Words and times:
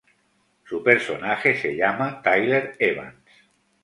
Su 0.63 0.81
personaje 0.81 1.61
se 1.61 1.75
llama 1.75 2.23
Tyler 2.23 2.75
Evans. 2.79 3.21